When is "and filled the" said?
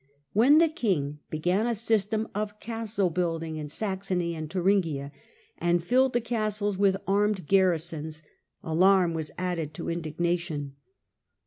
5.59-6.21